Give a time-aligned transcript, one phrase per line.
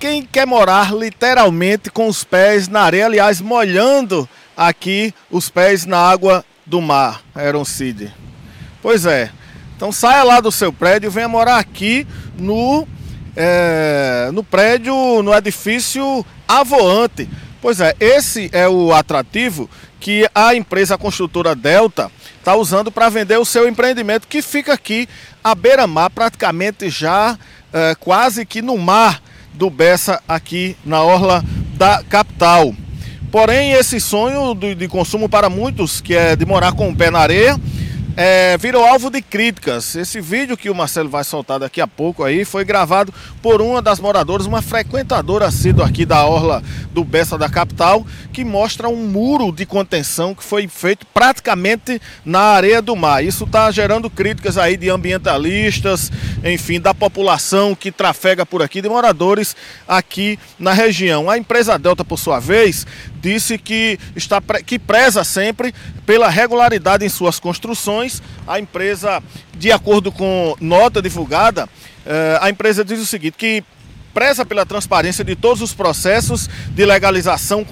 [0.00, 4.26] quem quer morar literalmente com os pés na areia, aliás, molhando
[4.56, 8.10] aqui os pés na água do mar, Aaron Cid.
[8.80, 9.30] Pois é.
[9.76, 12.06] Então saia lá do seu prédio e venha morar aqui
[12.38, 12.88] no,
[13.36, 17.28] é, no prédio, no edifício Avoante.
[17.60, 19.68] Pois é, esse é o atrativo
[20.00, 25.06] que a empresa construtora Delta está usando para vender o seu empreendimento que fica aqui
[25.44, 27.38] à beira-mar, praticamente já
[27.70, 29.20] é, quase que no mar
[29.60, 32.74] do Bessa, aqui na orla da capital.
[33.30, 37.18] Porém, esse sonho de consumo para muitos, que é de morar com o pé na
[37.18, 37.60] areia,
[38.16, 39.94] é, virou alvo de críticas.
[39.94, 43.80] Esse vídeo que o Marcelo vai soltar daqui a pouco aí foi gravado por uma
[43.80, 48.96] das moradoras, uma frequentadora assídua aqui da orla do Bessa da capital, que mostra um
[48.96, 53.24] muro de contenção que foi feito praticamente na areia do mar.
[53.24, 56.10] Isso está gerando críticas aí de ambientalistas,
[56.44, 59.56] enfim, da população que trafega por aqui, de moradores
[59.86, 61.30] aqui na região.
[61.30, 62.86] A empresa Delta, por sua vez,
[63.20, 65.74] disse que, está, que preza sempre
[66.06, 68.22] pela regularidade em suas construções.
[68.46, 69.22] A empresa,
[69.56, 71.68] de acordo com nota divulgada,
[72.06, 73.62] eh, a empresa diz o seguinte, que
[74.12, 77.64] preza pela transparência de todos os processos de legalização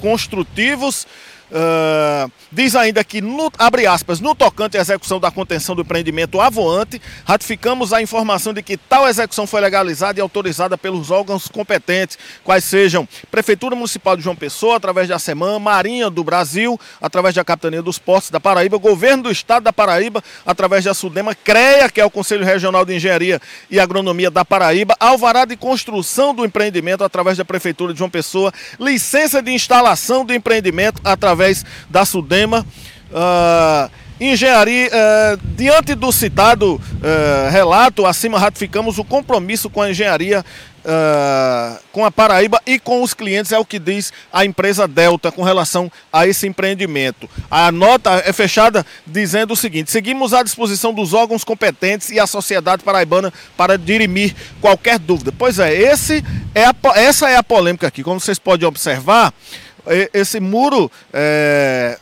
[0.00, 1.06] construtivos
[1.50, 6.40] Uh, diz ainda que, no, abre aspas, no tocante à execução da contenção do empreendimento
[6.40, 12.18] avoante, ratificamos a informação de que tal execução foi legalizada e autorizada pelos órgãos competentes,
[12.42, 17.44] quais sejam Prefeitura Municipal de João Pessoa, através da SEMAN, Marinha do Brasil, através da
[17.44, 22.00] Capitania dos Portos da Paraíba, Governo do Estado da Paraíba, através da SUDEMA, CREA, que
[22.00, 27.04] é o Conselho Regional de Engenharia e Agronomia da Paraíba, Alvará de Construção do Empreendimento,
[27.04, 32.64] através da Prefeitura de João Pessoa, licença de instalação do empreendimento, através através da Sudema.
[33.10, 40.44] Uh, engenharia, uh, diante do citado uh, relato, acima ratificamos o compromisso com a engenharia,
[40.84, 45.32] uh, com a Paraíba e com os clientes, é o que diz a empresa Delta
[45.32, 47.28] com relação a esse empreendimento.
[47.50, 52.26] A nota é fechada dizendo o seguinte: seguimos à disposição dos órgãos competentes e a
[52.26, 55.32] sociedade paraibana para dirimir qualquer dúvida.
[55.36, 56.24] Pois é, esse
[56.54, 58.02] é a, essa é a polêmica aqui.
[58.02, 59.32] Como vocês podem observar,
[60.14, 61.98] esse muro, é,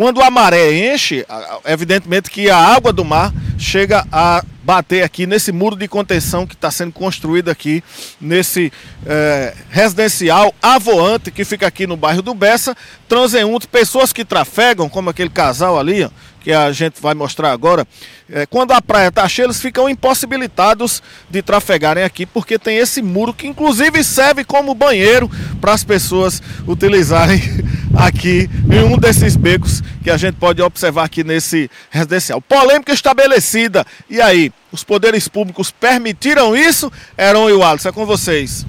[0.00, 1.26] quando a maré enche,
[1.66, 6.54] evidentemente que a água do mar chega a bater aqui nesse muro de contenção que
[6.54, 7.84] está sendo construído aqui
[8.18, 8.72] nesse
[9.04, 12.74] é, residencial avoante que fica aqui no bairro do Bessa.
[13.06, 16.08] Transeuntes, pessoas que trafegam, como aquele casal ali, ó,
[16.40, 17.86] que a gente vai mostrar agora,
[18.30, 23.02] é, quando a praia está cheia, eles ficam impossibilitados de trafegarem aqui, porque tem esse
[23.02, 27.38] muro que inclusive serve como banheiro para as pessoas utilizarem
[28.06, 32.40] aqui em um desses becos que a gente pode observar aqui nesse residencial.
[32.40, 33.86] Polêmica estabelecida.
[34.08, 36.90] E aí, os poderes públicos permitiram isso?
[37.16, 38.66] Heron e Wallace, é com vocês.